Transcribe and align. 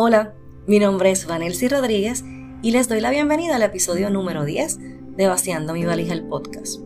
Hola, 0.00 0.32
mi 0.68 0.78
nombre 0.78 1.10
es 1.10 1.26
Vanelsi 1.26 1.66
Rodríguez 1.66 2.22
y 2.62 2.70
les 2.70 2.88
doy 2.88 3.00
la 3.00 3.10
bienvenida 3.10 3.56
al 3.56 3.62
episodio 3.62 4.10
número 4.10 4.44
10 4.44 4.78
de 5.16 5.26
Vaciando 5.26 5.72
mi 5.72 5.84
valija 5.84 6.12
el 6.12 6.22
podcast. 6.22 6.80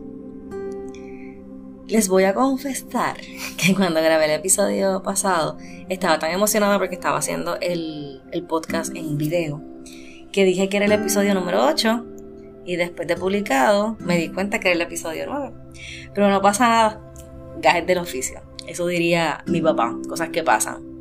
Les 1.87 2.09
voy 2.09 2.23
a 2.23 2.33
confesar 2.33 3.17
que 3.57 3.75
cuando 3.75 4.01
grabé 4.01 4.25
el 4.25 4.31
episodio 4.31 5.03
pasado 5.03 5.59
estaba 5.89 6.17
tan 6.17 6.31
emocionada 6.31 6.79
porque 6.79 6.95
estaba 6.95 7.19
haciendo 7.19 7.59
el, 7.61 8.23
el 8.31 8.47
podcast 8.47 8.95
en 8.95 9.15
video 9.15 9.61
que 10.31 10.43
dije 10.43 10.67
que 10.67 10.77
era 10.77 10.87
el 10.87 10.93
episodio 10.93 11.35
número 11.35 11.67
8 11.67 12.05
y 12.65 12.77
después 12.77 13.07
de 13.07 13.15
publicado 13.15 13.95
me 13.99 14.17
di 14.17 14.29
cuenta 14.29 14.59
que 14.59 14.69
era 14.69 14.75
el 14.75 14.81
episodio 14.81 15.25
9. 15.27 15.53
Pero 16.15 16.31
no 16.31 16.41
pasa 16.41 16.67
nada, 16.67 17.13
gajes 17.61 17.85
del 17.85 17.99
oficio. 17.99 18.41
Eso 18.65 18.87
diría 18.87 19.43
mi 19.45 19.61
papá, 19.61 19.95
cosas 20.09 20.29
que 20.29 20.41
pasan. 20.41 20.92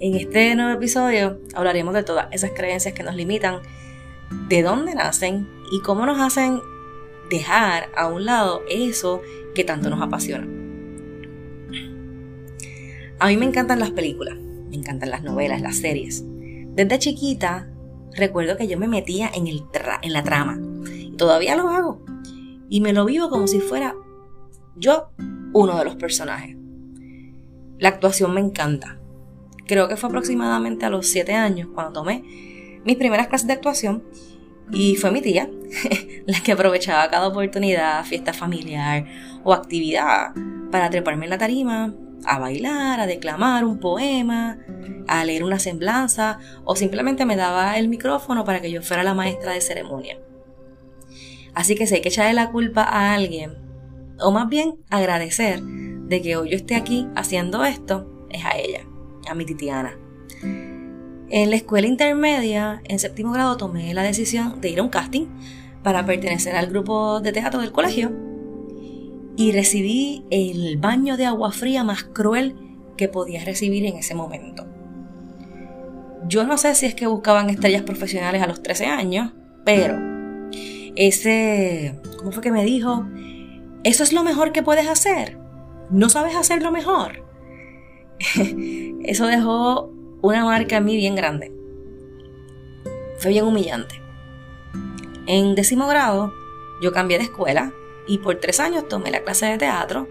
En 0.00 0.14
este 0.14 0.54
nuevo 0.54 0.70
episodio 0.70 1.40
hablaremos 1.54 1.92
de 1.92 2.04
todas 2.04 2.28
esas 2.30 2.52
creencias 2.52 2.94
que 2.94 3.02
nos 3.02 3.16
limitan, 3.16 3.62
de 4.48 4.62
dónde 4.62 4.94
nacen 4.94 5.48
y 5.72 5.80
cómo 5.80 6.06
nos 6.06 6.20
hacen 6.20 6.60
dejar 7.30 7.88
a 7.96 8.06
un 8.06 8.24
lado 8.24 8.62
eso 8.70 9.22
que 9.56 9.64
tanto 9.64 9.90
nos 9.90 10.00
apasiona. 10.00 10.46
A 13.18 13.26
mí 13.26 13.36
me 13.36 13.46
encantan 13.46 13.80
las 13.80 13.90
películas, 13.90 14.36
me 14.36 14.76
encantan 14.76 15.10
las 15.10 15.24
novelas, 15.24 15.60
las 15.60 15.78
series. 15.78 16.22
Desde 16.24 17.00
chiquita 17.00 17.68
recuerdo 18.14 18.56
que 18.56 18.68
yo 18.68 18.78
me 18.78 18.86
metía 18.86 19.28
en, 19.34 19.48
el 19.48 19.64
en 20.02 20.12
la 20.12 20.22
trama. 20.22 20.60
Y 20.86 21.16
todavía 21.16 21.56
lo 21.56 21.70
hago. 21.70 22.04
Y 22.68 22.80
me 22.82 22.92
lo 22.92 23.04
vivo 23.04 23.30
como 23.30 23.48
si 23.48 23.58
fuera 23.58 23.96
yo 24.76 25.08
uno 25.52 25.76
de 25.76 25.84
los 25.84 25.96
personajes. 25.96 26.56
La 27.78 27.88
actuación 27.88 28.32
me 28.32 28.40
encanta. 28.40 28.97
Creo 29.68 29.86
que 29.86 29.96
fue 29.96 30.08
aproximadamente 30.08 30.86
a 30.86 30.90
los 30.90 31.06
7 31.06 31.34
años 31.34 31.68
cuando 31.72 31.92
tomé 31.92 32.80
mis 32.84 32.96
primeras 32.96 33.28
clases 33.28 33.46
de 33.46 33.52
actuación 33.52 34.02
y 34.72 34.96
fue 34.96 35.10
mi 35.10 35.20
tía 35.20 35.48
la 36.26 36.40
que 36.40 36.52
aprovechaba 36.52 37.08
cada 37.10 37.28
oportunidad, 37.28 38.04
fiesta 38.04 38.32
familiar 38.32 39.04
o 39.44 39.52
actividad 39.52 40.32
para 40.70 40.88
treparme 40.88 41.26
en 41.26 41.30
la 41.30 41.38
tarima, 41.38 41.94
a 42.24 42.38
bailar, 42.38 42.98
a 43.00 43.06
declamar 43.06 43.64
un 43.64 43.78
poema, 43.78 44.58
a 45.06 45.24
leer 45.24 45.44
una 45.44 45.58
semblanza 45.58 46.38
o 46.64 46.74
simplemente 46.74 47.26
me 47.26 47.36
daba 47.36 47.78
el 47.78 47.88
micrófono 47.88 48.44
para 48.44 48.60
que 48.60 48.70
yo 48.70 48.82
fuera 48.82 49.02
la 49.02 49.14
maestra 49.14 49.52
de 49.52 49.60
ceremonia. 49.60 50.18
Así 51.54 51.74
que 51.74 51.86
si 51.86 51.96
hay 51.96 52.00
que 52.00 52.08
echarle 52.08 52.32
la 52.32 52.50
culpa 52.50 52.84
a 52.84 53.12
alguien, 53.12 53.54
o 54.18 54.30
más 54.30 54.48
bien 54.48 54.76
agradecer 54.90 55.60
de 55.62 56.22
que 56.22 56.36
hoy 56.36 56.50
yo 56.50 56.56
esté 56.56 56.74
aquí 56.74 57.06
haciendo 57.14 57.64
esto, 57.64 58.26
es 58.30 58.44
a 58.44 58.56
ella, 58.56 58.86
a 59.28 59.34
mi 59.34 59.44
titiana. 59.44 59.96
En 61.30 61.50
la 61.50 61.56
escuela 61.56 61.86
intermedia, 61.86 62.80
en 62.84 62.98
séptimo 62.98 63.32
grado, 63.32 63.56
tomé 63.56 63.92
la 63.92 64.02
decisión 64.02 64.60
de 64.60 64.70
ir 64.70 64.80
a 64.80 64.82
un 64.82 64.88
casting 64.88 65.26
para 65.82 66.06
pertenecer 66.06 66.56
al 66.56 66.68
grupo 66.68 67.20
de 67.20 67.32
teatro 67.32 67.60
del 67.60 67.72
colegio 67.72 68.10
y 69.36 69.52
recibí 69.52 70.24
el 70.30 70.78
baño 70.78 71.16
de 71.16 71.26
agua 71.26 71.52
fría 71.52 71.84
más 71.84 72.02
cruel 72.04 72.56
que 72.96 73.08
podía 73.08 73.44
recibir 73.44 73.86
en 73.86 73.96
ese 73.96 74.14
momento. 74.14 74.66
Yo 76.26 76.44
no 76.44 76.58
sé 76.58 76.74
si 76.74 76.86
es 76.86 76.94
que 76.94 77.06
buscaban 77.06 77.48
estrellas 77.48 77.82
profesionales 77.82 78.42
a 78.42 78.46
los 78.46 78.62
13 78.62 78.86
años, 78.86 79.32
pero 79.64 79.96
ese, 80.96 82.00
¿cómo 82.18 82.32
fue 82.32 82.42
que 82.42 82.50
me 82.50 82.64
dijo? 82.64 83.06
Eso 83.84 84.02
es 84.02 84.12
lo 84.12 84.24
mejor 84.24 84.50
que 84.52 84.62
puedes 84.62 84.88
hacer. 84.88 85.38
No 85.90 86.08
sabes 86.08 86.34
hacerlo 86.34 86.72
mejor. 86.72 87.27
Eso 89.04 89.26
dejó 89.26 89.92
una 90.22 90.44
marca 90.44 90.78
en 90.78 90.84
mí 90.84 90.96
bien 90.96 91.14
grande. 91.14 91.52
Fue 93.18 93.30
bien 93.30 93.44
humillante. 93.44 94.00
En 95.26 95.54
décimo 95.54 95.86
grado, 95.86 96.32
yo 96.80 96.92
cambié 96.92 97.18
de 97.18 97.24
escuela 97.24 97.72
y 98.06 98.18
por 98.18 98.36
tres 98.36 98.60
años 98.60 98.88
tomé 98.88 99.10
la 99.10 99.22
clase 99.22 99.46
de 99.46 99.58
teatro, 99.58 100.08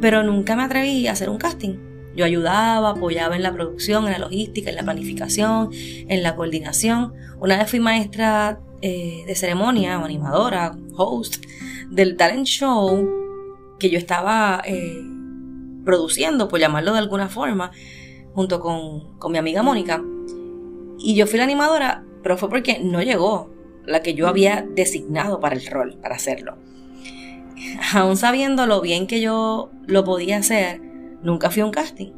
pero 0.00 0.22
nunca 0.22 0.54
me 0.54 0.62
atreví 0.62 1.06
a 1.06 1.12
hacer 1.12 1.28
un 1.28 1.38
casting. 1.38 1.76
Yo 2.14 2.24
ayudaba, 2.24 2.90
apoyaba 2.90 3.36
en 3.36 3.42
la 3.42 3.52
producción, 3.52 4.06
en 4.06 4.12
la 4.12 4.18
logística, 4.18 4.70
en 4.70 4.76
la 4.76 4.82
planificación, 4.82 5.70
en 5.72 6.22
la 6.22 6.34
coordinación. 6.34 7.14
Una 7.40 7.58
vez 7.58 7.70
fui 7.70 7.80
maestra 7.80 8.60
eh, 8.82 9.24
de 9.26 9.34
ceremonia 9.34 9.98
o 9.98 10.04
animadora, 10.04 10.76
host 10.96 11.44
del 11.90 12.16
talent 12.16 12.46
show 12.46 13.08
que 13.78 13.90
yo 13.90 13.98
estaba 13.98 14.62
eh, 14.64 15.02
produciendo, 15.88 16.48
por 16.48 16.60
llamarlo 16.60 16.92
de 16.92 16.98
alguna 16.98 17.30
forma, 17.30 17.70
junto 18.34 18.60
con, 18.60 19.16
con 19.16 19.32
mi 19.32 19.38
amiga 19.38 19.62
Mónica. 19.62 20.04
Y 20.98 21.14
yo 21.14 21.26
fui 21.26 21.38
la 21.38 21.44
animadora, 21.44 22.04
pero 22.22 22.36
fue 22.36 22.50
porque 22.50 22.78
no 22.78 23.00
llegó 23.00 23.50
la 23.86 24.02
que 24.02 24.12
yo 24.12 24.28
había 24.28 24.66
designado 24.68 25.40
para 25.40 25.56
el 25.56 25.66
rol, 25.66 25.96
para 26.02 26.16
hacerlo. 26.16 26.58
Aún 27.94 28.18
sabiendo 28.18 28.66
lo 28.66 28.82
bien 28.82 29.06
que 29.06 29.22
yo 29.22 29.70
lo 29.86 30.04
podía 30.04 30.36
hacer, 30.36 30.78
nunca 31.22 31.50
fui 31.50 31.62
a 31.62 31.64
un 31.64 31.72
casting. 31.72 32.12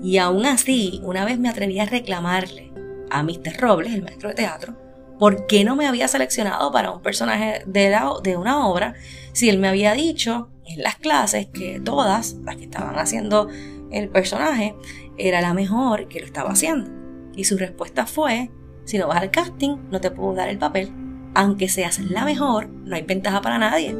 Y 0.00 0.18
aún 0.18 0.46
así, 0.46 1.00
una 1.02 1.24
vez 1.24 1.40
me 1.40 1.48
atreví 1.48 1.80
a 1.80 1.86
reclamarle 1.86 2.72
a 3.10 3.24
Mr. 3.24 3.58
Robles, 3.58 3.94
el 3.94 4.04
maestro 4.04 4.28
de 4.28 4.36
teatro, 4.36 4.76
por 5.18 5.48
qué 5.48 5.64
no 5.64 5.74
me 5.74 5.88
había 5.88 6.06
seleccionado 6.06 6.70
para 6.70 6.92
un 6.92 7.02
personaje 7.02 7.64
de, 7.66 7.98
de 8.22 8.36
una 8.36 8.68
obra 8.68 8.94
si 9.32 9.48
él 9.48 9.58
me 9.58 9.66
había 9.66 9.92
dicho 9.94 10.50
en 10.68 10.82
las 10.82 10.96
clases 10.96 11.46
que 11.46 11.80
todas 11.80 12.34
las 12.44 12.56
que 12.56 12.64
estaban 12.64 12.98
haciendo 12.98 13.48
el 13.90 14.08
personaje 14.08 14.74
era 15.16 15.40
la 15.40 15.54
mejor 15.54 16.08
que 16.08 16.20
lo 16.20 16.26
estaba 16.26 16.50
haciendo. 16.50 16.90
Y 17.34 17.44
su 17.44 17.56
respuesta 17.56 18.06
fue, 18.06 18.50
si 18.84 18.98
no 18.98 19.08
vas 19.08 19.22
al 19.22 19.30
casting, 19.30 19.76
no 19.90 20.00
te 20.00 20.10
puedo 20.10 20.34
dar 20.34 20.48
el 20.48 20.58
papel 20.58 20.92
aunque 21.34 21.68
seas 21.68 22.00
la 22.00 22.24
mejor, 22.24 22.68
no 22.68 22.96
hay 22.96 23.02
ventaja 23.02 23.40
para 23.40 23.58
nadie. 23.58 23.96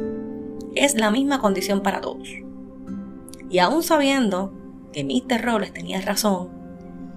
Es 0.75 0.95
la 0.95 1.09
misma 1.09 1.39
condición 1.39 1.81
para 1.81 2.01
todos. 2.01 2.27
Y 3.49 3.59
aún 3.59 3.81
sabiendo 3.81 4.53
que 4.91 5.05
Mr. 5.05 5.41
Robles 5.41 5.71
tenía 5.73 6.01
razón, 6.01 6.49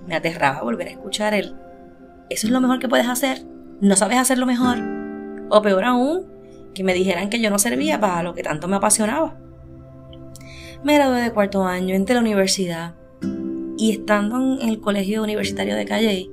me 0.06 0.14
aterraba 0.14 0.62
volver 0.62 0.88
a 0.88 0.92
escuchar 0.92 1.34
él. 1.34 1.56
Eso 2.30 2.46
es 2.46 2.52
lo 2.52 2.60
mejor 2.60 2.78
que 2.78 2.88
puedes 2.88 3.08
hacer. 3.08 3.44
No 3.80 3.96
sabes 3.96 4.18
hacerlo 4.18 4.46
mejor. 4.46 4.78
O 5.50 5.60
peor 5.60 5.84
aún, 5.84 6.31
que 6.74 6.84
me 6.84 6.94
dijeran 6.94 7.30
que 7.30 7.40
yo 7.40 7.50
no 7.50 7.58
servía 7.58 8.00
para 8.00 8.22
lo 8.22 8.34
que 8.34 8.42
tanto 8.42 8.68
me 8.68 8.76
apasionaba. 8.76 9.38
Me 10.84 10.94
gradué 10.94 11.20
de 11.20 11.32
cuarto 11.32 11.64
año, 11.64 11.94
entré 11.94 12.14
la 12.14 12.20
universidad 12.20 12.94
y 13.78 13.92
estando 13.92 14.60
en 14.60 14.68
el 14.68 14.80
colegio 14.80 15.22
universitario 15.22 15.76
de 15.76 15.84
Calle, 15.84 16.30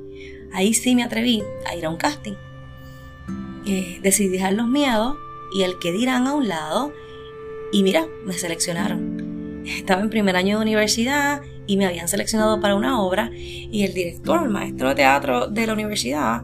ahí 0.53 0.73
sí 0.73 0.95
me 0.95 1.03
atreví 1.03 1.43
a 1.69 1.75
ir 1.75 1.85
a 1.85 1.89
un 1.89 1.97
casting 1.97 2.35
decidí 4.01 4.29
dejar 4.29 4.53
los 4.53 4.67
miedos 4.67 5.17
y 5.53 5.63
el 5.63 5.79
que 5.79 5.91
dirán 5.91 6.27
a 6.27 6.33
un 6.33 6.47
lado. 6.47 6.93
Y 7.71 7.83
mira, 7.83 8.07
me 8.25 8.33
seleccionaron. 8.33 9.63
Estaba 9.65 10.01
en 10.01 10.09
primer 10.09 10.35
año 10.35 10.57
de 10.57 10.63
universidad 10.63 11.41
y 11.67 11.77
me 11.77 11.85
habían 11.85 12.07
seleccionado 12.07 12.59
para 12.59 12.75
una 12.75 13.01
obra 13.01 13.29
y 13.33 13.83
el 13.83 13.93
director, 13.93 14.43
el 14.43 14.49
maestro 14.49 14.89
de 14.89 14.95
teatro 14.95 15.47
de 15.47 15.67
la 15.67 15.73
universidad, 15.73 16.43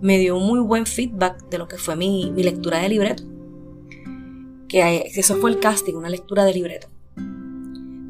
me 0.00 0.18
dio 0.18 0.36
un 0.36 0.46
muy 0.46 0.60
buen 0.60 0.86
feedback 0.86 1.48
de 1.48 1.58
lo 1.58 1.68
que 1.68 1.76
fue 1.76 1.96
mi, 1.96 2.30
mi 2.30 2.42
lectura 2.42 2.78
de 2.78 2.88
libreto. 2.88 3.24
Que 4.68 5.10
eso 5.14 5.36
fue 5.36 5.50
el 5.50 5.58
casting, 5.58 5.94
una 5.94 6.08
lectura 6.08 6.44
de 6.44 6.54
libreto. 6.54 6.88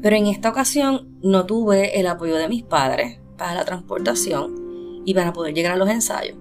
Pero 0.01 0.15
en 0.15 0.27
esta 0.27 0.49
ocasión 0.49 1.19
no 1.21 1.45
tuve 1.45 1.99
el 1.99 2.07
apoyo 2.07 2.35
de 2.35 2.49
mis 2.49 2.63
padres 2.63 3.19
para 3.37 3.55
la 3.55 3.65
transportación 3.65 5.01
y 5.05 5.13
para 5.13 5.33
poder 5.33 5.53
llegar 5.53 5.73
a 5.73 5.77
los 5.77 5.89
ensayos. 5.89 6.37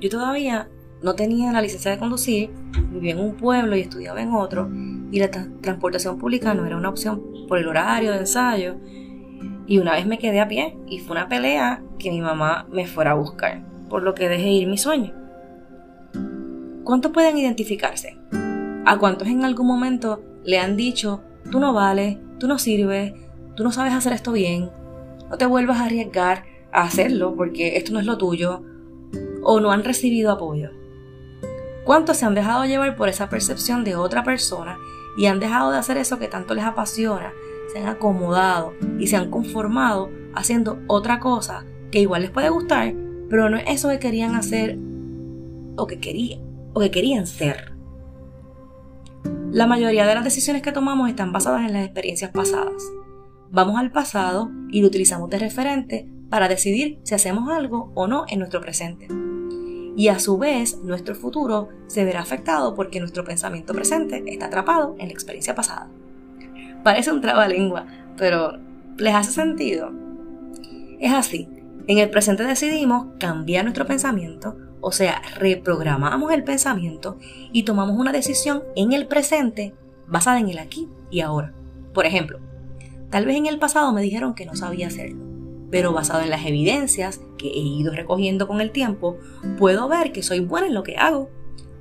Yo 0.00 0.10
todavía 0.10 0.68
no 1.02 1.14
tenía 1.14 1.52
la 1.52 1.62
licencia 1.62 1.90
de 1.90 1.98
conducir, 1.98 2.50
vivía 2.92 3.12
en 3.12 3.20
un 3.20 3.36
pueblo 3.36 3.76
y 3.76 3.80
estudiaba 3.80 4.20
en 4.20 4.32
otro, 4.32 4.68
y 5.10 5.20
la 5.20 5.30
transportación 5.30 6.18
pública 6.18 6.54
no 6.54 6.66
era 6.66 6.76
una 6.76 6.88
opción 6.88 7.22
por 7.48 7.58
el 7.58 7.68
horario 7.68 8.12
de 8.12 8.18
ensayo. 8.18 8.76
Y 9.66 9.78
una 9.78 9.92
vez 9.92 10.06
me 10.06 10.18
quedé 10.18 10.40
a 10.40 10.48
pie 10.48 10.76
y 10.86 10.98
fue 10.98 11.16
una 11.16 11.28
pelea 11.28 11.82
que 11.98 12.10
mi 12.10 12.20
mamá 12.20 12.66
me 12.70 12.86
fuera 12.86 13.12
a 13.12 13.14
buscar, 13.14 13.64
por 13.88 14.02
lo 14.02 14.14
que 14.14 14.28
dejé 14.28 14.50
ir 14.50 14.68
mi 14.68 14.78
sueño. 14.78 15.12
¿Cuántos 16.84 17.12
pueden 17.12 17.36
identificarse? 17.36 18.16
¿A 18.84 18.96
cuántos 18.98 19.26
en 19.26 19.44
algún 19.44 19.66
momento 19.66 20.22
le 20.44 20.58
han 20.58 20.76
dicho, 20.76 21.22
tú 21.50 21.58
no 21.58 21.72
vales, 21.72 22.18
tú 22.38 22.46
no 22.46 22.58
sirves, 22.58 23.12
tú 23.56 23.64
no 23.64 23.72
sabes 23.72 23.92
hacer 23.92 24.12
esto 24.12 24.30
bien, 24.30 24.70
no 25.28 25.36
te 25.36 25.46
vuelvas 25.46 25.78
a 25.78 25.86
arriesgar 25.86 26.44
a 26.72 26.82
hacerlo 26.82 27.34
porque 27.34 27.76
esto 27.76 27.92
no 27.92 27.98
es 27.98 28.06
lo 28.06 28.18
tuyo, 28.18 28.62
o 29.42 29.58
no 29.58 29.72
han 29.72 29.82
recibido 29.82 30.30
apoyo? 30.30 30.70
¿Cuántos 31.84 32.18
se 32.18 32.26
han 32.26 32.34
dejado 32.34 32.64
llevar 32.64 32.94
por 32.94 33.08
esa 33.08 33.28
percepción 33.28 33.82
de 33.82 33.96
otra 33.96 34.22
persona 34.22 34.78
y 35.16 35.26
han 35.26 35.40
dejado 35.40 35.70
de 35.70 35.78
hacer 35.78 35.96
eso 35.96 36.18
que 36.18 36.28
tanto 36.28 36.54
les 36.54 36.64
apasiona? 36.64 37.32
Se 37.72 37.78
han 37.78 37.86
acomodado 37.88 38.74
y 38.98 39.06
se 39.06 39.16
han 39.16 39.30
conformado 39.30 40.10
haciendo 40.34 40.78
otra 40.86 41.20
cosa 41.20 41.64
que 41.90 42.00
igual 42.00 42.22
les 42.22 42.30
puede 42.30 42.50
gustar, 42.50 42.94
pero 43.28 43.50
no 43.50 43.56
es 43.56 43.64
eso 43.66 43.88
que 43.88 43.98
querían 43.98 44.34
hacer 44.34 44.78
o 45.76 45.86
que 45.86 45.98
querían, 45.98 46.40
o 46.74 46.80
que 46.80 46.90
querían 46.90 47.26
ser. 47.26 47.72
La 49.52 49.66
mayoría 49.66 50.06
de 50.06 50.14
las 50.14 50.24
decisiones 50.24 50.62
que 50.62 50.72
tomamos 50.72 51.08
están 51.08 51.32
basadas 51.32 51.66
en 51.66 51.72
las 51.72 51.84
experiencias 51.84 52.30
pasadas. 52.30 52.82
Vamos 53.50 53.78
al 53.78 53.90
pasado 53.90 54.50
y 54.70 54.80
lo 54.80 54.88
utilizamos 54.88 55.30
de 55.30 55.38
referente 55.38 56.08
para 56.28 56.48
decidir 56.48 57.00
si 57.04 57.14
hacemos 57.14 57.48
algo 57.48 57.92
o 57.94 58.06
no 58.06 58.24
en 58.28 58.40
nuestro 58.40 58.60
presente. 58.60 59.08
Y 59.96 60.08
a 60.08 60.18
su 60.18 60.36
vez, 60.36 60.78
nuestro 60.82 61.14
futuro 61.14 61.70
se 61.86 62.04
verá 62.04 62.20
afectado 62.20 62.74
porque 62.74 63.00
nuestro 63.00 63.24
pensamiento 63.24 63.72
presente 63.72 64.22
está 64.26 64.46
atrapado 64.46 64.94
en 64.98 65.08
la 65.08 65.14
experiencia 65.14 65.54
pasada. 65.54 65.88
Parece 66.84 67.10
un 67.10 67.22
trabalengua, 67.22 67.86
pero 68.18 68.58
¿les 68.98 69.14
hace 69.14 69.32
sentido? 69.32 69.90
Es 71.00 71.14
así. 71.14 71.48
En 71.86 71.96
el 71.96 72.10
presente 72.10 72.44
decidimos 72.44 73.06
cambiar 73.18 73.64
nuestro 73.64 73.86
pensamiento, 73.86 74.58
o 74.82 74.92
sea, 74.92 75.22
reprogramamos 75.38 76.30
el 76.30 76.44
pensamiento 76.44 77.16
y 77.52 77.62
tomamos 77.62 77.98
una 77.98 78.12
decisión 78.12 78.64
en 78.76 78.92
el 78.92 79.06
presente 79.06 79.74
basada 80.06 80.40
en 80.40 80.50
el 80.50 80.58
aquí 80.58 80.88
y 81.10 81.20
ahora. 81.20 81.54
Por 81.94 82.04
ejemplo, 82.04 82.38
tal 83.08 83.24
vez 83.24 83.36
en 83.36 83.46
el 83.46 83.58
pasado 83.58 83.92
me 83.92 84.02
dijeron 84.02 84.34
que 84.34 84.44
no 84.44 84.56
sabía 84.56 84.88
hacerlo 84.88 85.25
pero 85.70 85.92
basado 85.92 86.22
en 86.22 86.30
las 86.30 86.46
evidencias 86.46 87.20
que 87.38 87.48
he 87.48 87.58
ido 87.58 87.92
recogiendo 87.92 88.46
con 88.46 88.60
el 88.60 88.70
tiempo, 88.70 89.18
puedo 89.58 89.88
ver 89.88 90.12
que 90.12 90.22
soy 90.22 90.40
buena 90.40 90.66
en 90.66 90.74
lo 90.74 90.82
que 90.82 90.96
hago. 90.96 91.30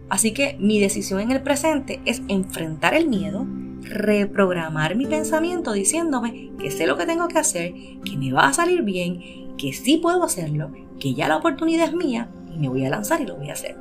Así 0.10 0.34
que 0.34 0.56
mi 0.60 0.80
decisión 0.80 1.20
en 1.20 1.32
el 1.32 1.42
presente 1.42 2.02
es 2.06 2.22
enfrentar 2.28 2.94
el 2.94 3.08
miedo, 3.08 3.46
reprogramar 3.82 4.96
mi 4.96 5.06
pensamiento 5.06 5.74
diciéndome 5.74 6.52
que 6.60 6.72
sé 6.72 6.88
lo 6.88 6.98
que 6.98 7.06
tengo 7.06 7.28
que 7.28 7.40
hacer, 7.40 7.74
que 8.04 8.18
me 8.18 8.32
va 8.32 8.48
a 8.48 8.54
salir 8.54 8.84
bien, 8.84 9.56
que 9.58 9.74
sí 9.74 9.98
puedo 9.98 10.24
hacerlo, 10.24 10.72
que 11.00 11.14
ya 11.14 11.28
la 11.28 11.38
oportunidad 11.38 11.88
es 11.88 11.94
mía 11.94 12.30
y 12.54 12.60
me 12.60 12.70
voy 12.70 12.86
a 12.86 12.90
lanzar 12.90 13.22
y 13.22 13.26
lo 13.26 13.36
voy 13.36 13.50
a 13.50 13.54
hacer. 13.54 13.78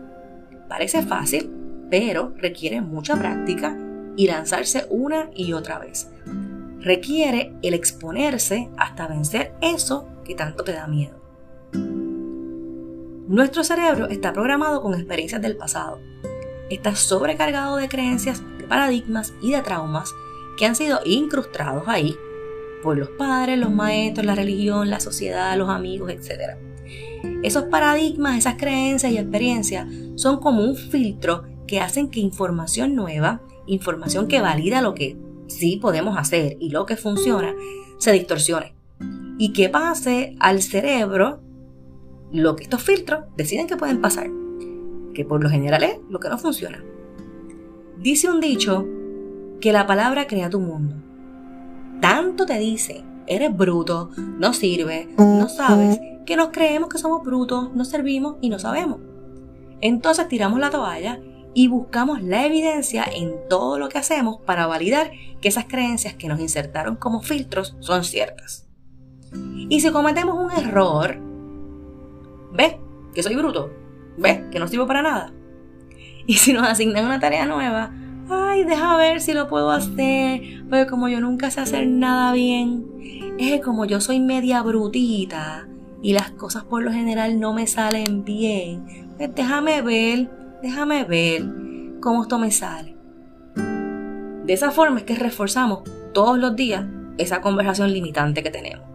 Parece 0.68 1.02
fácil, 1.02 1.50
pero 1.90 2.32
requiere 2.36 2.80
mucha 2.80 3.16
práctica 3.16 3.78
y 4.16 4.26
lanzarse 4.26 4.86
una 4.90 5.30
y 5.34 5.52
otra 5.52 5.78
vez 5.78 6.10
requiere 6.84 7.54
el 7.62 7.72
exponerse 7.72 8.68
hasta 8.76 9.08
vencer 9.08 9.54
eso 9.62 10.06
que 10.22 10.34
tanto 10.34 10.64
te 10.64 10.72
da 10.72 10.86
miedo. 10.86 11.18
Nuestro 13.26 13.64
cerebro 13.64 14.06
está 14.08 14.34
programado 14.34 14.82
con 14.82 14.92
experiencias 14.92 15.40
del 15.40 15.56
pasado. 15.56 15.98
Está 16.68 16.94
sobrecargado 16.94 17.76
de 17.76 17.88
creencias, 17.88 18.42
de 18.58 18.64
paradigmas 18.64 19.32
y 19.40 19.52
de 19.52 19.62
traumas 19.62 20.14
que 20.58 20.66
han 20.66 20.76
sido 20.76 21.00
incrustados 21.06 21.84
ahí 21.86 22.16
por 22.82 22.98
los 22.98 23.08
padres, 23.08 23.58
los 23.58 23.72
maestros, 23.72 24.26
la 24.26 24.34
religión, 24.34 24.90
la 24.90 25.00
sociedad, 25.00 25.56
los 25.56 25.70
amigos, 25.70 26.10
etc. 26.10 26.58
Esos 27.42 27.64
paradigmas, 27.64 28.36
esas 28.36 28.56
creencias 28.56 29.10
y 29.10 29.16
experiencias 29.16 29.88
son 30.16 30.38
como 30.38 30.62
un 30.62 30.76
filtro 30.76 31.44
que 31.66 31.80
hacen 31.80 32.10
que 32.10 32.20
información 32.20 32.94
nueva, 32.94 33.40
información 33.66 34.28
que 34.28 34.42
valida 34.42 34.82
lo 34.82 34.92
que 34.92 35.23
sí 35.46 35.76
podemos 35.76 36.16
hacer 36.18 36.56
y 36.60 36.70
lo 36.70 36.86
que 36.86 36.96
funciona 36.96 37.54
se 37.98 38.12
distorsione. 38.12 38.74
Y 39.38 39.52
que 39.52 39.68
pase 39.68 40.36
al 40.38 40.62
cerebro 40.62 41.40
lo 42.32 42.56
que 42.56 42.64
estos 42.64 42.82
filtros 42.82 43.24
deciden 43.36 43.66
que 43.66 43.76
pueden 43.76 44.00
pasar, 44.00 44.28
que 45.12 45.24
por 45.24 45.42
lo 45.42 45.50
general 45.50 45.82
es 45.82 45.98
lo 46.08 46.20
que 46.20 46.28
no 46.28 46.38
funciona. 46.38 46.82
Dice 47.98 48.30
un 48.30 48.40
dicho 48.40 48.86
que 49.60 49.72
la 49.72 49.86
palabra 49.86 50.26
crea 50.26 50.50
tu 50.50 50.60
mundo. 50.60 50.96
Tanto 52.00 52.44
te 52.44 52.58
dice, 52.58 53.04
eres 53.26 53.56
bruto, 53.56 54.10
no 54.16 54.52
sirve, 54.52 55.08
no 55.16 55.48
sabes, 55.48 55.98
que 56.26 56.36
nos 56.36 56.48
creemos 56.48 56.88
que 56.88 56.98
somos 56.98 57.22
brutos, 57.22 57.74
no 57.74 57.84
servimos 57.84 58.36
y 58.40 58.48
no 58.48 58.58
sabemos. 58.58 59.00
Entonces 59.80 60.28
tiramos 60.28 60.58
la 60.58 60.70
toalla 60.70 61.20
y 61.54 61.68
buscamos 61.68 62.20
la 62.22 62.44
evidencia 62.44 63.04
en 63.04 63.34
todo 63.48 63.78
lo 63.78 63.88
que 63.88 63.98
hacemos 63.98 64.40
para 64.40 64.66
validar 64.66 65.12
que 65.40 65.48
esas 65.48 65.64
creencias 65.66 66.14
que 66.14 66.28
nos 66.28 66.40
insertaron 66.40 66.96
como 66.96 67.22
filtros 67.22 67.76
son 67.80 68.04
ciertas. 68.04 68.68
Y 69.68 69.80
si 69.80 69.90
cometemos 69.90 70.36
un 70.36 70.50
error, 70.50 71.16
¿ves 72.52 72.76
que 73.14 73.22
soy 73.22 73.36
bruto? 73.36 73.70
¿Ves 74.18 74.42
que 74.50 74.58
no 74.58 74.68
sirvo 74.68 74.86
para 74.86 75.02
nada? 75.02 75.32
Y 76.26 76.34
si 76.34 76.54
nos 76.54 76.66
asignan 76.66 77.04
una 77.04 77.20
tarea 77.20 77.44
nueva, 77.44 77.92
ay, 78.30 78.64
deja 78.64 78.96
ver 78.96 79.20
si 79.20 79.34
lo 79.34 79.46
puedo 79.46 79.70
hacer, 79.70 80.64
pero 80.70 80.90
como 80.90 81.08
yo 81.08 81.20
nunca 81.20 81.50
sé 81.50 81.60
hacer 81.60 81.86
nada 81.86 82.32
bien, 82.32 83.34
es 83.38 83.60
como 83.60 83.84
yo 83.84 84.00
soy 84.00 84.20
media 84.20 84.62
brutita 84.62 85.68
y 86.00 86.14
las 86.14 86.30
cosas 86.30 86.64
por 86.64 86.82
lo 86.82 86.92
general 86.92 87.38
no 87.38 87.52
me 87.52 87.66
salen 87.66 88.24
bien, 88.24 89.12
pues 89.18 89.34
déjame 89.34 89.82
ver 89.82 90.30
déjame 90.64 91.04
ver 91.04 91.44
cómo 92.00 92.22
esto 92.22 92.38
me 92.38 92.50
sale. 92.50 92.96
De 93.54 94.52
esa 94.54 94.70
forma 94.70 95.00
es 95.00 95.04
que 95.04 95.14
reforzamos 95.14 95.82
todos 96.14 96.38
los 96.38 96.56
días 96.56 96.86
esa 97.18 97.42
conversación 97.42 97.92
limitante 97.92 98.42
que 98.42 98.50
tenemos. 98.50 98.86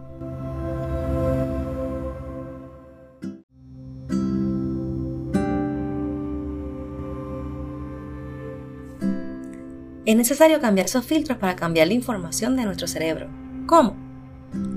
Es 10.04 10.16
necesario 10.16 10.60
cambiar 10.60 10.86
esos 10.86 11.04
filtros 11.04 11.38
para 11.38 11.54
cambiar 11.54 11.86
la 11.86 11.94
información 11.94 12.56
de 12.56 12.64
nuestro 12.64 12.88
cerebro. 12.88 13.28
¿Cómo? 13.66 13.94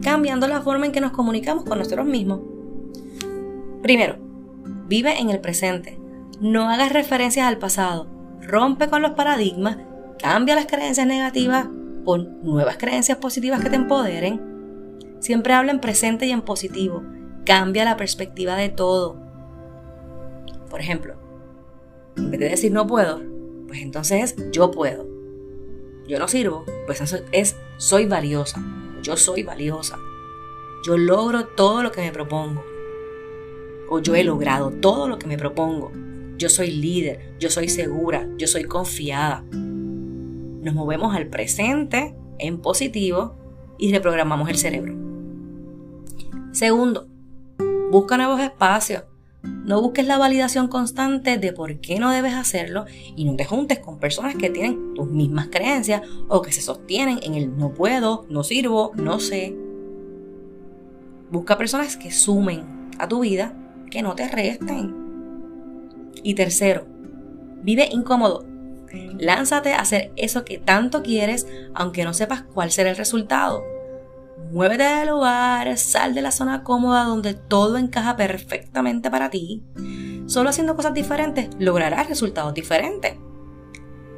Cambiando 0.03 0.47
la 0.47 0.61
forma 0.61 0.85
en 0.85 0.91
que 0.91 1.01
nos 1.01 1.11
comunicamos 1.11 1.63
con 1.63 1.79
nosotros 1.79 2.05
mismos. 2.05 2.41
Primero, 3.81 4.17
vive 4.87 5.19
en 5.19 5.31
el 5.31 5.41
presente. 5.41 6.02
No 6.43 6.69
hagas 6.69 6.91
referencias 6.91 7.47
al 7.47 7.57
pasado. 7.57 8.05
Rompe 8.41 8.89
con 8.89 9.01
los 9.01 9.11
paradigmas, 9.11 9.77
cambia 10.19 10.55
las 10.55 10.65
creencias 10.65 11.07
negativas 11.07 11.67
por 12.03 12.19
nuevas 12.19 12.75
creencias 12.75 13.17
positivas 13.17 13.63
que 13.63 13.69
te 13.69 13.77
empoderen. 13.77 14.41
Siempre 15.21 15.53
habla 15.53 15.71
en 15.71 15.79
presente 15.79 16.25
y 16.25 16.31
en 16.31 16.41
positivo. 16.41 17.01
Cambia 17.45 17.85
la 17.85 17.95
perspectiva 17.95 18.57
de 18.57 18.67
todo. 18.67 19.15
Por 20.69 20.81
ejemplo, 20.81 21.15
en 22.17 22.31
vez 22.31 22.41
de 22.41 22.49
decir 22.49 22.73
no 22.73 22.87
puedo, 22.87 23.21
pues 23.65 23.81
entonces 23.81 24.33
es 24.37 24.51
yo 24.51 24.69
puedo. 24.69 25.07
Yo 26.09 26.19
no 26.19 26.27
sirvo, 26.27 26.65
pues 26.85 26.99
eso 26.99 27.19
es 27.31 27.55
soy 27.77 28.05
valiosa. 28.05 28.61
Yo 29.01 29.15
soy 29.15 29.43
valiosa. 29.43 29.97
Yo 30.85 30.97
logro 30.97 31.45
todo 31.45 31.83
lo 31.83 31.93
que 31.93 32.01
me 32.01 32.11
propongo. 32.11 32.65
O 33.89 33.99
yo 33.99 34.13
he 34.13 34.25
logrado 34.25 34.71
todo 34.71 35.07
lo 35.07 35.17
que 35.17 35.27
me 35.27 35.37
propongo 35.37 35.93
yo 36.43 36.49
soy 36.49 36.71
líder, 36.71 37.37
yo 37.39 37.49
soy 37.49 37.69
segura, 37.69 38.27
yo 38.37 38.47
soy 38.47 38.65
confiada. 38.65 39.45
Nos 39.49 40.73
movemos 40.73 41.15
al 41.15 41.27
presente 41.27 42.17
en 42.37 42.59
positivo 42.59 43.37
y 43.79 43.93
reprogramamos 43.93 44.49
el 44.49 44.57
cerebro. 44.57 44.93
Segundo, 46.51 47.07
busca 47.91 48.17
nuevos 48.17 48.41
espacios. 48.41 49.03
No 49.41 49.81
busques 49.81 50.05
la 50.05 50.17
validación 50.17 50.67
constante 50.67 51.37
de 51.37 51.53
por 51.53 51.79
qué 51.79 51.97
no 51.97 52.11
debes 52.11 52.33
hacerlo 52.33 52.83
y 53.15 53.23
no 53.23 53.37
te 53.37 53.45
juntes 53.45 53.79
con 53.79 53.99
personas 53.99 54.35
que 54.35 54.49
tienen 54.49 54.95
tus 54.95 55.09
mismas 55.09 55.47
creencias 55.47 56.01
o 56.27 56.41
que 56.41 56.51
se 56.51 56.59
sostienen 56.59 57.19
en 57.23 57.35
el 57.35 57.57
no 57.57 57.73
puedo, 57.73 58.25
no 58.29 58.43
sirvo, 58.43 58.91
no 58.95 59.21
sé. 59.21 59.55
Busca 61.31 61.57
personas 61.57 61.95
que 61.95 62.11
sumen 62.11 62.89
a 62.99 63.07
tu 63.07 63.21
vida, 63.21 63.55
que 63.89 64.01
no 64.01 64.13
te 64.13 64.27
resten. 64.27 65.02
Y 66.21 66.35
tercero, 66.35 66.85
vive 67.63 67.89
incómodo. 67.91 68.45
Lánzate 69.17 69.73
a 69.73 69.79
hacer 69.79 70.11
eso 70.15 70.45
que 70.45 70.59
tanto 70.59 71.01
quieres, 71.01 71.47
aunque 71.73 72.03
no 72.03 72.13
sepas 72.13 72.43
cuál 72.43 72.71
será 72.71 72.91
el 72.91 72.97
resultado. 72.97 73.63
Muévete 74.51 74.83
del 74.83 75.09
lugar, 75.09 75.75
sal 75.77 76.13
de 76.13 76.21
la 76.21 76.31
zona 76.31 76.63
cómoda 76.63 77.05
donde 77.05 77.33
todo 77.33 77.77
encaja 77.77 78.15
perfectamente 78.15 79.09
para 79.09 79.31
ti. 79.31 79.63
Solo 80.27 80.49
haciendo 80.49 80.75
cosas 80.75 80.93
diferentes 80.93 81.49
lograrás 81.57 82.07
resultados 82.07 82.53
diferentes. 82.53 83.15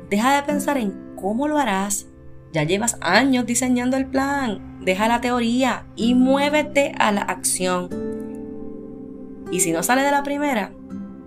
Deja 0.10 0.36
de 0.36 0.44
pensar 0.44 0.78
en 0.78 1.16
cómo 1.16 1.48
lo 1.48 1.58
harás. 1.58 2.08
Ya 2.52 2.64
llevas 2.64 2.98
años 3.02 3.46
diseñando 3.46 3.98
el 3.98 4.08
plan. 4.08 4.80
Deja 4.82 5.08
la 5.08 5.22
teoría 5.22 5.88
y 5.96 6.16
muévete 6.16 6.94
a 7.00 7.12
la 7.12 7.22
acción. 7.22 7.90
Y 9.52 9.62
si 9.62 9.72
no 9.72 9.84
sale 9.84 10.04
de 10.04 10.12
la 10.12 10.24
primera, 10.24 10.72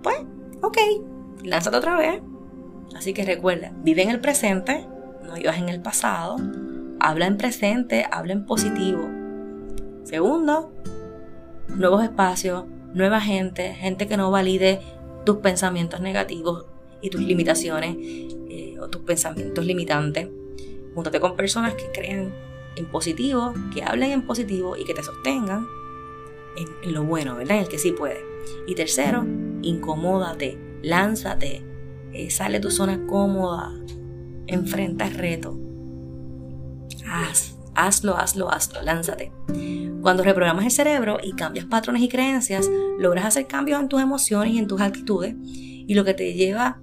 pues 0.01 0.17
ok, 0.61 0.77
lánzate 1.43 1.77
otra 1.77 1.97
vez. 1.97 2.21
Así 2.95 3.13
que 3.13 3.23
recuerda, 3.23 3.71
vive 3.83 4.03
en 4.03 4.09
el 4.09 4.19
presente, 4.19 4.87
no 5.23 5.35
vivas 5.35 5.57
en 5.57 5.69
el 5.69 5.81
pasado, 5.81 6.37
habla 6.99 7.27
en 7.27 7.37
presente, 7.37 8.05
habla 8.11 8.33
en 8.33 8.45
positivo. 8.45 9.07
Segundo, 10.03 10.71
nuevos 11.67 12.03
espacios, 12.03 12.65
nueva 12.93 13.21
gente, 13.21 13.73
gente 13.73 14.07
que 14.07 14.17
no 14.17 14.31
valide 14.31 14.79
tus 15.25 15.37
pensamientos 15.37 16.01
negativos 16.01 16.65
y 17.01 17.09
tus 17.09 17.21
limitaciones 17.21 17.95
eh, 17.99 18.77
o 18.81 18.87
tus 18.87 19.01
pensamientos 19.03 19.63
limitantes. 19.65 20.27
Júntate 20.95 21.19
con 21.19 21.35
personas 21.35 21.75
que 21.75 21.91
creen 21.93 22.33
en 22.75 22.85
positivo, 22.87 23.53
que 23.73 23.83
hablen 23.83 24.11
en 24.11 24.25
positivo 24.25 24.75
y 24.75 24.85
que 24.85 24.93
te 24.93 25.03
sostengan 25.03 25.67
en, 26.57 26.67
en 26.83 26.93
lo 26.93 27.03
bueno, 27.03 27.35
¿verdad? 27.35 27.57
En 27.57 27.63
el 27.63 27.69
que 27.69 27.77
sí 27.77 27.91
puede. 27.91 28.25
Y 28.67 28.75
tercero, 28.75 29.25
incomódate, 29.61 30.57
lánzate, 30.81 31.63
eh, 32.13 32.29
sale 32.29 32.55
de 32.55 32.61
tu 32.61 32.71
zona 32.71 33.05
cómoda, 33.05 33.71
enfrenta 34.47 35.07
el 35.07 35.13
reto. 35.15 35.59
Haz, 37.09 37.55
hazlo, 37.75 38.17
hazlo, 38.17 38.51
hazlo, 38.51 38.81
lánzate. 38.81 39.31
Cuando 40.01 40.23
reprogramas 40.23 40.65
el 40.65 40.71
cerebro 40.71 41.17
y 41.21 41.33
cambias 41.33 41.65
patrones 41.65 42.01
y 42.01 42.09
creencias, 42.09 42.69
logras 42.99 43.25
hacer 43.25 43.47
cambios 43.47 43.79
en 43.79 43.89
tus 43.89 44.01
emociones 44.01 44.53
y 44.53 44.57
en 44.59 44.67
tus 44.67 44.81
actitudes 44.81 45.35
y 45.43 45.93
lo 45.93 46.05
que 46.05 46.13
te 46.13 46.33
lleva 46.33 46.81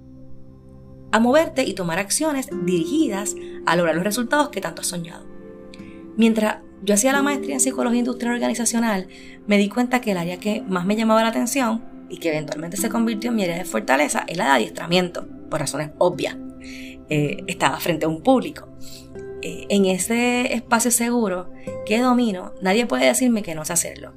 a 1.11 1.19
moverte 1.19 1.63
y 1.63 1.73
tomar 1.73 1.99
acciones 1.99 2.49
dirigidas 2.65 3.35
a 3.65 3.75
lograr 3.75 3.95
los 3.95 4.03
resultados 4.03 4.49
que 4.49 4.61
tanto 4.61 4.81
has 4.81 4.87
soñado. 4.87 5.25
Mientras 6.15 6.57
yo 6.83 6.93
hacía 6.93 7.13
la 7.13 7.21
maestría 7.21 7.55
en 7.55 7.59
psicología 7.59 7.99
industrial 7.99 8.35
organizacional, 8.35 9.07
me 9.47 9.57
di 9.57 9.69
cuenta 9.69 10.01
que 10.01 10.11
el 10.11 10.17
área 10.17 10.39
que 10.39 10.61
más 10.61 10.85
me 10.85 10.95
llamaba 10.95 11.23
la 11.23 11.29
atención 11.29 11.96
y 12.09 12.17
que 12.17 12.29
eventualmente 12.29 12.77
se 12.77 12.89
convirtió 12.89 13.29
en 13.29 13.35
mi 13.35 13.43
área 13.43 13.57
de 13.57 13.65
fortaleza 13.65 14.25
es 14.27 14.37
la 14.37 14.45
de 14.45 14.51
adiestramiento, 14.51 15.27
por 15.49 15.59
razones 15.59 15.91
obvias. 15.97 16.35
Eh, 17.09 17.43
estaba 17.47 17.79
frente 17.79 18.05
a 18.05 18.09
un 18.09 18.21
público. 18.21 18.69
Eh, 19.41 19.65
en 19.69 19.85
ese 19.85 20.53
espacio 20.53 20.91
seguro 20.91 21.51
que 21.85 22.01
domino, 22.01 22.53
nadie 22.61 22.85
puede 22.85 23.05
decirme 23.05 23.43
que 23.43 23.55
no 23.55 23.65
sé 23.65 23.73
hacerlo. 23.73 24.13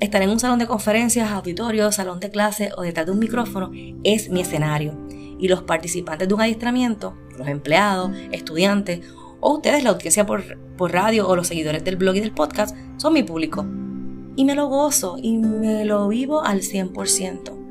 Estar 0.00 0.22
en 0.22 0.30
un 0.30 0.40
salón 0.40 0.58
de 0.58 0.66
conferencias, 0.66 1.30
auditorio, 1.30 1.92
salón 1.92 2.20
de 2.20 2.30
clase 2.30 2.70
o 2.76 2.82
detrás 2.82 3.06
de 3.06 3.12
un 3.12 3.18
micrófono 3.18 3.70
es 4.02 4.28
mi 4.28 4.40
escenario. 4.40 4.98
Y 5.38 5.48
los 5.48 5.62
participantes 5.62 6.28
de 6.28 6.34
un 6.34 6.40
adiestramiento, 6.40 7.16
los 7.36 7.48
empleados, 7.48 8.12
estudiantes 8.32 9.00
o 9.40 9.54
ustedes, 9.54 9.84
la 9.84 9.90
audiencia 9.90 10.24
por 10.26 10.92
radio 10.92 11.28
o 11.28 11.36
los 11.36 11.48
seguidores 11.48 11.84
del 11.84 11.96
blog 11.96 12.16
y 12.16 12.20
del 12.20 12.32
podcast, 12.32 12.76
son 12.96 13.12
mi 13.12 13.22
público. 13.22 13.66
Y 14.36 14.44
me 14.44 14.54
lo 14.54 14.68
gozo 14.68 15.16
y 15.20 15.36
me 15.36 15.84
lo 15.84 16.08
vivo 16.08 16.42
al 16.42 16.60
100%. 16.60 17.64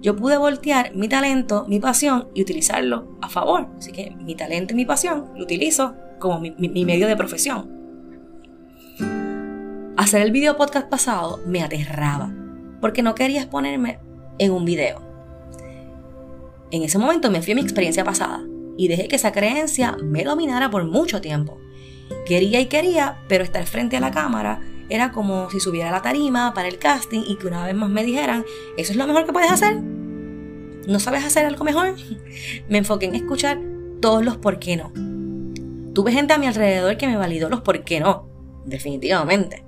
Yo 0.00 0.16
pude 0.16 0.38
voltear 0.38 0.94
mi 0.94 1.08
talento, 1.08 1.66
mi 1.68 1.78
pasión 1.78 2.28
y 2.34 2.40
utilizarlo 2.40 3.18
a 3.20 3.28
favor. 3.28 3.68
Así 3.76 3.92
que 3.92 4.16
mi 4.16 4.34
talento 4.34 4.72
y 4.72 4.76
mi 4.76 4.86
pasión 4.86 5.30
lo 5.36 5.44
utilizo 5.44 5.94
como 6.18 6.40
mi, 6.40 6.84
medio 6.84 7.06
de 7.06 7.16
profesión. 7.16 7.78
Hacer 9.98 10.22
el 10.22 10.32
video 10.32 10.56
podcast 10.56 10.88
pasado 10.88 11.40
me 11.46 11.62
aterraba 11.62 12.32
porque 12.80 13.02
no 13.02 13.14
quería 13.14 13.42
exponerme 13.42 13.98
en 14.38 14.52
un 14.52 14.64
video. 14.64 15.02
En 16.70 16.82
ese 16.82 16.98
momento 16.98 17.30
me 17.30 17.42
fui 17.42 17.52
a 17.52 17.56
mi 17.56 17.60
experiencia 17.60 18.04
pasada 18.04 18.42
y 18.78 18.88
dejé 18.88 19.06
que 19.08 19.16
esa 19.16 19.32
creencia 19.32 19.98
me 20.02 20.24
dominara 20.24 20.70
por 20.70 20.84
mucho 20.84 21.20
tiempo. 21.20 21.58
Quería 22.24 22.60
y 22.60 22.66
quería, 22.66 23.18
pero 23.28 23.44
estar 23.44 23.66
frente 23.66 23.98
a 23.98 24.00
la 24.00 24.10
cámara 24.10 24.60
era 24.90 25.12
como 25.12 25.48
si 25.50 25.60
subiera 25.60 25.88
a 25.88 25.92
la 25.92 26.02
tarima 26.02 26.52
para 26.52 26.68
el 26.68 26.78
casting 26.78 27.22
y 27.26 27.36
que 27.36 27.46
una 27.46 27.64
vez 27.64 27.74
más 27.74 27.88
me 27.88 28.04
dijeran, 28.04 28.44
¿eso 28.76 28.92
es 28.92 28.98
lo 28.98 29.06
mejor 29.06 29.24
que 29.24 29.32
puedes 29.32 29.50
hacer? 29.50 29.80
¿No 29.80 30.98
sabes 30.98 31.24
hacer 31.24 31.46
algo 31.46 31.64
mejor? 31.64 31.94
Me 32.68 32.78
enfoqué 32.78 33.06
en 33.06 33.14
escuchar 33.14 33.60
todos 34.00 34.24
los 34.24 34.36
por 34.36 34.58
qué 34.58 34.76
no. 34.76 34.92
Tuve 35.94 36.12
gente 36.12 36.32
a 36.32 36.38
mi 36.38 36.46
alrededor 36.46 36.96
que 36.96 37.06
me 37.08 37.16
validó 37.16 37.48
los 37.48 37.60
por 37.62 37.82
qué 37.84 38.00
no, 38.00 38.28
definitivamente. 38.64 39.64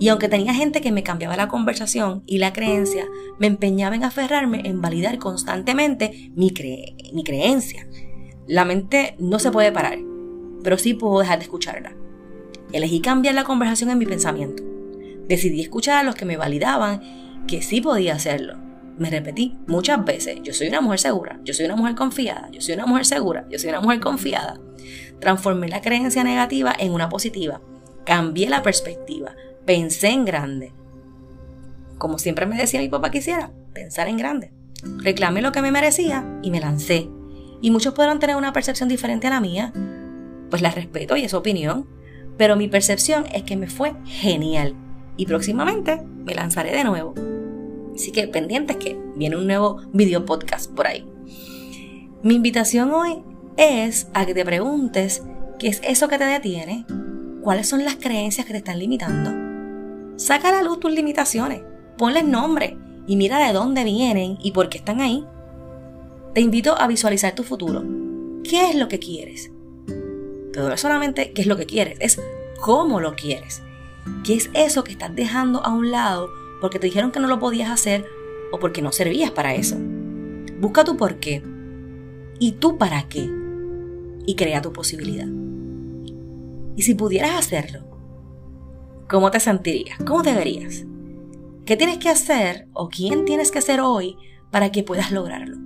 Y 0.00 0.08
aunque 0.08 0.28
tenía 0.28 0.52
gente 0.52 0.80
que 0.80 0.92
me 0.92 1.04
cambiaba 1.04 1.36
la 1.36 1.48
conversación 1.48 2.22
y 2.26 2.38
la 2.38 2.52
creencia, 2.52 3.06
me 3.38 3.46
empeñaba 3.46 3.94
en 3.94 4.04
aferrarme 4.04 4.62
en 4.64 4.82
validar 4.82 5.18
constantemente 5.18 6.30
mi, 6.34 6.52
mi 7.12 7.24
creencia. 7.24 7.88
La 8.46 8.64
mente 8.64 9.14
no 9.18 9.38
se 9.38 9.50
puede 9.50 9.72
parar, 9.72 9.98
pero 10.62 10.76
sí 10.76 10.94
puedo 10.94 11.20
dejar 11.20 11.38
de 11.38 11.44
escucharla. 11.44 11.96
Elegí 12.74 13.00
cambiar 13.00 13.36
la 13.36 13.44
conversación 13.44 13.90
en 13.90 13.98
mi 13.98 14.04
pensamiento. 14.04 14.64
Decidí 15.28 15.60
escuchar 15.60 15.98
a 15.98 16.02
los 16.02 16.16
que 16.16 16.24
me 16.24 16.36
validaban 16.36 17.44
que 17.46 17.62
sí 17.62 17.80
podía 17.80 18.16
hacerlo. 18.16 18.56
Me 18.98 19.10
repetí 19.10 19.56
muchas 19.68 20.04
veces, 20.04 20.40
yo 20.42 20.52
soy 20.52 20.66
una 20.66 20.80
mujer 20.80 20.98
segura, 20.98 21.38
yo 21.44 21.54
soy 21.54 21.66
una 21.66 21.76
mujer 21.76 21.94
confiada, 21.94 22.50
yo 22.50 22.60
soy 22.60 22.74
una 22.74 22.86
mujer 22.86 23.06
segura, 23.06 23.46
yo 23.48 23.60
soy 23.60 23.68
una 23.68 23.80
mujer 23.80 24.00
confiada. 24.00 24.58
Transformé 25.20 25.68
la 25.68 25.82
creencia 25.82 26.24
negativa 26.24 26.74
en 26.76 26.92
una 26.92 27.08
positiva. 27.08 27.60
Cambié 28.04 28.48
la 28.48 28.64
perspectiva. 28.64 29.36
Pensé 29.64 30.08
en 30.08 30.24
grande. 30.24 30.72
Como 31.96 32.18
siempre 32.18 32.44
me 32.44 32.56
decía 32.56 32.80
mi 32.80 32.88
papá 32.88 33.12
que 33.12 33.18
hiciera, 33.18 33.52
pensar 33.72 34.08
en 34.08 34.16
grande. 34.16 34.52
Reclamé 34.82 35.42
lo 35.42 35.52
que 35.52 35.62
me 35.62 35.70
merecía 35.70 36.26
y 36.42 36.50
me 36.50 36.58
lancé. 36.58 37.08
Y 37.62 37.70
muchos 37.70 37.94
podrán 37.94 38.18
tener 38.18 38.34
una 38.34 38.52
percepción 38.52 38.88
diferente 38.88 39.28
a 39.28 39.30
la 39.30 39.40
mía. 39.40 39.72
Pues 40.50 40.60
la 40.60 40.72
respeto 40.72 41.16
y 41.16 41.22
es 41.22 41.34
opinión. 41.34 41.94
Pero 42.36 42.56
mi 42.56 42.68
percepción 42.68 43.26
es 43.32 43.42
que 43.42 43.56
me 43.56 43.68
fue 43.68 43.94
genial. 44.04 44.74
Y 45.16 45.26
próximamente 45.26 46.02
me 46.24 46.34
lanzaré 46.34 46.72
de 46.72 46.84
nuevo. 46.84 47.14
Así 47.94 48.10
que 48.10 48.26
pendientes 48.26 48.76
que 48.76 48.98
viene 49.14 49.36
un 49.36 49.46
nuevo 49.46 49.80
video 49.92 50.24
podcast 50.24 50.70
por 50.70 50.86
ahí. 50.86 51.06
Mi 52.22 52.34
invitación 52.34 52.90
hoy 52.90 53.22
es 53.56 54.08
a 54.14 54.26
que 54.26 54.34
te 54.34 54.44
preguntes 54.44 55.22
qué 55.58 55.68
es 55.68 55.80
eso 55.84 56.08
que 56.08 56.18
te 56.18 56.24
detiene, 56.24 56.84
cuáles 57.42 57.68
son 57.68 57.84
las 57.84 57.96
creencias 57.96 58.46
que 58.46 58.52
te 58.52 58.58
están 58.58 58.78
limitando. 58.78 59.30
Saca 60.16 60.48
a 60.48 60.52
la 60.52 60.62
luz 60.62 60.80
tus 60.80 60.92
limitaciones, 60.92 61.62
ponles 61.96 62.24
nombre 62.24 62.76
y 63.06 63.16
mira 63.16 63.38
de 63.46 63.52
dónde 63.52 63.84
vienen 63.84 64.38
y 64.42 64.52
por 64.52 64.68
qué 64.68 64.78
están 64.78 65.00
ahí. 65.00 65.24
Te 66.34 66.40
invito 66.40 66.76
a 66.76 66.88
visualizar 66.88 67.34
tu 67.34 67.44
futuro. 67.44 67.84
¿Qué 68.42 68.70
es 68.70 68.74
lo 68.74 68.88
que 68.88 68.98
quieres? 68.98 69.50
Pero 70.54 70.68
no 70.68 70.74
es 70.74 70.80
solamente 70.80 71.32
qué 71.32 71.42
es 71.42 71.48
lo 71.48 71.56
que 71.56 71.66
quieres, 71.66 71.98
es 72.00 72.22
cómo 72.60 73.00
lo 73.00 73.16
quieres. 73.16 73.60
¿Qué 74.22 74.34
es 74.34 74.50
eso 74.54 74.84
que 74.84 74.92
estás 74.92 75.14
dejando 75.14 75.64
a 75.64 75.74
un 75.74 75.90
lado 75.90 76.30
porque 76.60 76.78
te 76.78 76.86
dijeron 76.86 77.10
que 77.10 77.18
no 77.18 77.26
lo 77.26 77.40
podías 77.40 77.70
hacer 77.70 78.06
o 78.52 78.60
porque 78.60 78.80
no 78.80 78.92
servías 78.92 79.32
para 79.32 79.56
eso? 79.56 79.76
Busca 80.60 80.84
tu 80.84 80.96
por 80.96 81.16
qué. 81.16 81.42
¿Y 82.38 82.52
tú 82.52 82.78
para 82.78 83.08
qué? 83.08 83.28
Y 84.26 84.36
crea 84.36 84.62
tu 84.62 84.72
posibilidad. 84.72 85.26
Y 86.76 86.82
si 86.82 86.94
pudieras 86.94 87.36
hacerlo, 87.36 87.80
¿cómo 89.08 89.32
te 89.32 89.40
sentirías? 89.40 89.98
¿Cómo 90.06 90.22
te 90.22 90.34
verías? 90.34 90.84
¿Qué 91.64 91.76
tienes 91.76 91.98
que 91.98 92.10
hacer 92.10 92.68
o 92.74 92.88
quién 92.90 93.24
tienes 93.24 93.50
que 93.50 93.60
ser 93.60 93.80
hoy 93.80 94.16
para 94.52 94.70
que 94.70 94.84
puedas 94.84 95.10
lograrlo? 95.10 95.63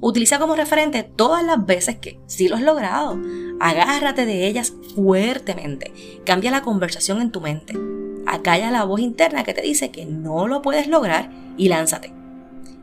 Utiliza 0.00 0.38
como 0.38 0.56
referente 0.56 1.02
todas 1.02 1.44
las 1.44 1.64
veces 1.66 1.96
que 1.98 2.18
sí 2.26 2.48
lo 2.48 2.56
has 2.56 2.62
logrado. 2.62 3.18
Agárrate 3.60 4.24
de 4.24 4.46
ellas 4.46 4.72
fuertemente. 4.94 5.92
Cambia 6.24 6.50
la 6.50 6.62
conversación 6.62 7.20
en 7.20 7.30
tu 7.30 7.40
mente. 7.40 7.78
Acalla 8.26 8.70
la 8.70 8.84
voz 8.84 9.00
interna 9.00 9.44
que 9.44 9.52
te 9.52 9.62
dice 9.62 9.90
que 9.90 10.06
no 10.06 10.46
lo 10.46 10.62
puedes 10.62 10.86
lograr 10.86 11.30
y 11.56 11.68
lánzate. 11.68 12.14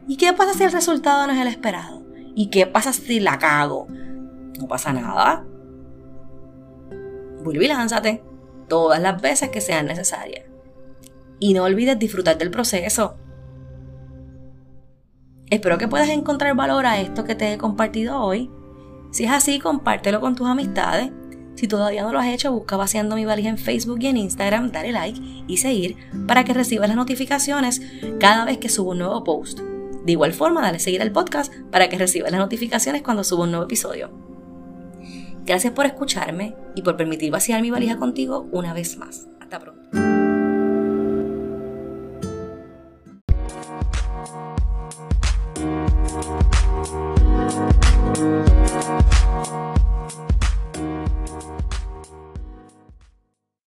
¿Y 0.07 0.17
qué 0.17 0.31
pasa 0.33 0.53
si 0.53 0.63
el 0.63 0.71
resultado 0.71 1.25
no 1.25 1.33
es 1.33 1.39
el 1.39 1.47
esperado? 1.47 2.03
¿Y 2.35 2.47
qué 2.47 2.67
pasa 2.67 2.93
si 2.93 3.19
la 3.19 3.39
cago? 3.39 3.87
No 3.89 4.67
pasa 4.67 4.93
nada. 4.93 5.43
Vuelve 7.43 7.65
y 7.65 7.67
lánzate 7.67 8.23
todas 8.67 9.01
las 9.01 9.21
veces 9.21 9.49
que 9.49 9.61
sean 9.61 9.87
necesarias. 9.87 10.45
Y 11.39 11.53
no 11.53 11.63
olvides 11.63 11.97
disfrutar 11.97 12.37
del 12.37 12.51
proceso. 12.51 13.17
Espero 15.49 15.77
que 15.77 15.87
puedas 15.87 16.09
encontrar 16.09 16.55
valor 16.55 16.85
a 16.85 16.99
esto 16.99 17.23
que 17.23 17.35
te 17.35 17.53
he 17.53 17.57
compartido 17.57 18.19
hoy. 18.19 18.51
Si 19.11 19.23
es 19.23 19.31
así, 19.31 19.59
compártelo 19.59 20.19
con 20.19 20.35
tus 20.35 20.47
amistades. 20.47 21.11
Si 21.55 21.67
todavía 21.67 22.03
no 22.03 22.11
lo 22.11 22.19
has 22.19 22.27
hecho, 22.27 22.51
busca 22.51 22.75
vaciando 22.75 23.15
mi 23.15 23.25
valija 23.25 23.49
en 23.49 23.57
Facebook 23.57 23.99
y 24.01 24.07
en 24.07 24.17
Instagram, 24.17 24.71
dale 24.71 24.91
like 24.91 25.19
y 25.47 25.57
seguir 25.57 25.95
para 26.27 26.43
que 26.43 26.53
recibas 26.53 26.89
las 26.89 26.97
notificaciones 26.97 27.81
cada 28.19 28.45
vez 28.45 28.57
que 28.57 28.69
subo 28.69 28.91
un 28.91 28.99
nuevo 28.99 29.23
post. 29.23 29.61
De 30.05 30.11
igual 30.11 30.33
forma, 30.33 30.61
dale 30.61 30.79
seguir 30.79 31.01
al 31.01 31.11
podcast 31.11 31.53
para 31.71 31.87
que 31.89 31.97
recibas 31.97 32.31
las 32.31 32.39
notificaciones 32.39 33.01
cuando 33.01 33.23
subo 33.23 33.43
un 33.43 33.51
nuevo 33.51 33.65
episodio. 33.65 34.11
Gracias 35.45 35.73
por 35.73 35.85
escucharme 35.85 36.55
y 36.75 36.81
por 36.81 36.97
permitir 36.97 37.31
vaciar 37.31 37.61
mi 37.61 37.71
valija 37.71 37.97
contigo 37.97 38.47
una 38.51 38.73
vez 38.73 38.97
más. 38.97 39.27